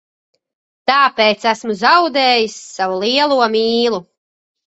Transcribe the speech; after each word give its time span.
Tāpēc 0.91 1.43
esmu 1.51 1.75
zaudējis 1.81 2.57
savu 2.79 2.97
lielo 3.05 3.37
mīlu. 3.59 4.01